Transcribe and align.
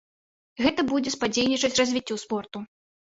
Гэта 0.63 0.85
будзе 0.91 1.13
садзейнічаць 1.17 1.75
развіццю 1.81 2.21
спорту. 2.27 2.57